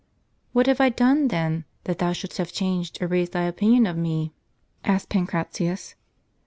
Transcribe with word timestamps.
"What 0.53 0.65
have 0.65 0.81
I 0.81 0.89
done, 0.89 1.27
then, 1.27 1.65
that 1.83 1.97
should 2.13 2.31
thus 2.31 2.37
have 2.37 2.51
changed 2.51 2.99
or 3.03 3.07
raised 3.07 3.33
thy 3.33 3.43
opinion 3.43 3.85
of 3.85 3.97
me?" 3.97 4.33
asked 4.83 5.09
Pancratius. 5.09 5.93